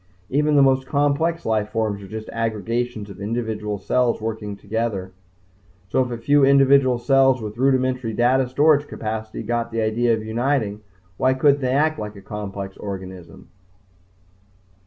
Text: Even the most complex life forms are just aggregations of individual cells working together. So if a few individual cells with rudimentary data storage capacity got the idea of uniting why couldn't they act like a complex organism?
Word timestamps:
Even 0.31 0.55
the 0.55 0.63
most 0.63 0.87
complex 0.87 1.45
life 1.45 1.69
forms 1.69 2.01
are 2.01 2.07
just 2.07 2.27
aggregations 2.29 3.07
of 3.11 3.21
individual 3.21 3.77
cells 3.77 4.19
working 4.19 4.55
together. 4.57 5.11
So 5.89 6.03
if 6.03 6.09
a 6.09 6.17
few 6.17 6.43
individual 6.43 6.97
cells 6.97 7.39
with 7.39 7.55
rudimentary 7.59 8.13
data 8.13 8.49
storage 8.49 8.87
capacity 8.87 9.43
got 9.43 9.69
the 9.69 9.81
idea 9.83 10.15
of 10.15 10.23
uniting 10.25 10.81
why 11.17 11.35
couldn't 11.35 11.61
they 11.61 11.73
act 11.73 11.99
like 11.99 12.15
a 12.15 12.21
complex 12.23 12.77
organism? 12.77 13.49